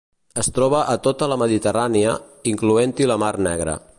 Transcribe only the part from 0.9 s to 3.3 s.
a tota la Mediterrània, incloent-hi la